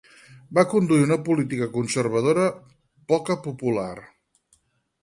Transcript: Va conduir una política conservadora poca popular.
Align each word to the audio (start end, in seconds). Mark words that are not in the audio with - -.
Va 0.57 0.63
conduir 0.71 1.05
una 1.07 1.17
política 1.27 1.67
conservadora 1.75 2.49
poca 3.13 3.39
popular. 3.47 3.91